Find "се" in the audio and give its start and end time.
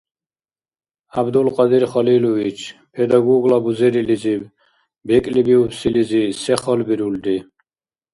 6.41-6.55